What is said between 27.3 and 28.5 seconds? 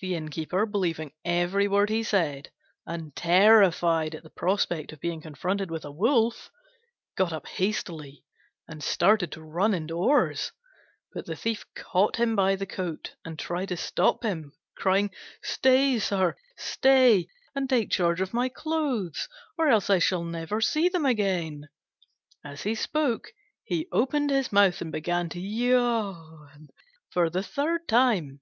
the third time.